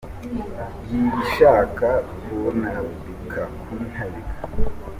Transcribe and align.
Y’ibishaka 0.87 1.87
kuntabika. 2.21 3.43